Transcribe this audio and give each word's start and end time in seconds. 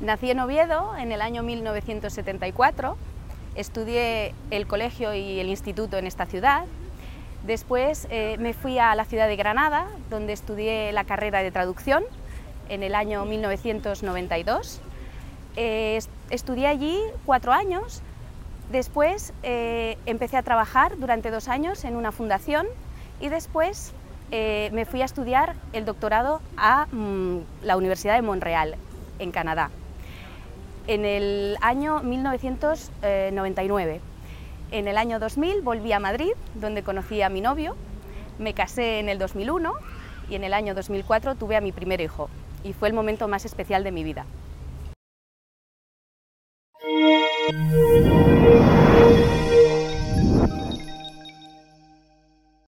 Nací 0.00 0.30
en 0.30 0.38
Oviedo 0.38 0.96
en 0.96 1.10
el 1.10 1.20
año 1.20 1.42
1974, 1.42 2.96
estudié 3.56 4.32
el 4.52 4.68
colegio 4.68 5.12
y 5.12 5.40
el 5.40 5.48
instituto 5.48 5.96
en 5.96 6.06
esta 6.06 6.24
ciudad. 6.24 6.66
Después 7.44 8.06
eh, 8.08 8.36
me 8.38 8.54
fui 8.54 8.78
a 8.78 8.94
la 8.94 9.04
ciudad 9.04 9.26
de 9.26 9.34
Granada, 9.34 9.88
donde 10.08 10.32
estudié 10.32 10.92
la 10.92 11.02
carrera 11.02 11.42
de 11.42 11.50
traducción 11.50 12.04
en 12.68 12.84
el 12.84 12.94
año 12.94 13.24
1992. 13.24 14.80
Eh, 15.56 15.98
estudié 16.30 16.68
allí 16.68 16.96
cuatro 17.26 17.52
años. 17.52 18.00
Después 18.70 19.32
eh, 19.42 19.98
empecé 20.06 20.36
a 20.36 20.44
trabajar 20.44 20.96
durante 20.96 21.32
dos 21.32 21.48
años 21.48 21.84
en 21.84 21.96
una 21.96 22.12
fundación 22.12 22.68
y 23.20 23.30
después 23.30 23.94
me 24.30 24.84
fui 24.84 25.00
a 25.00 25.06
estudiar 25.06 25.56
el 25.72 25.86
doctorado 25.86 26.42
a 26.58 26.86
mm, 26.92 27.38
la 27.62 27.78
Universidad 27.78 28.14
de 28.14 28.22
Montreal, 28.22 28.76
en 29.18 29.32
Canadá 29.32 29.70
en 30.88 31.04
el 31.04 31.56
año 31.60 32.00
1999. 32.02 34.00
En 34.70 34.88
el 34.88 34.98
año 34.98 35.20
2000 35.20 35.60
volví 35.62 35.92
a 35.92 36.00
Madrid, 36.00 36.32
donde 36.54 36.82
conocí 36.82 37.22
a 37.22 37.28
mi 37.28 37.40
novio, 37.40 37.76
me 38.38 38.54
casé 38.54 38.98
en 38.98 39.08
el 39.08 39.18
2001 39.18 39.72
y 40.30 40.34
en 40.34 40.44
el 40.44 40.54
año 40.54 40.74
2004 40.74 41.36
tuve 41.36 41.56
a 41.56 41.60
mi 41.60 41.72
primer 41.72 42.00
hijo 42.00 42.28
y 42.64 42.72
fue 42.72 42.88
el 42.88 42.94
momento 42.94 43.28
más 43.28 43.44
especial 43.44 43.84
de 43.84 43.92
mi 43.92 44.02
vida. 44.02 44.24